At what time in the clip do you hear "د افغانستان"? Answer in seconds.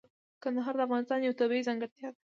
0.77-1.19